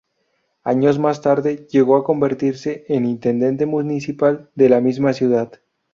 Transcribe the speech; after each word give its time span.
Años 0.63 0.97
más 0.97 1.21
tarde 1.21 1.67
llegó 1.69 1.95
a 1.95 2.03
convertirse 2.03 2.85
en 2.87 3.05
Intendente 3.05 3.67
Municipal 3.67 4.49
de 4.55 4.67
la 4.67 4.81
misma 4.81 5.13
ciudad. 5.13 5.51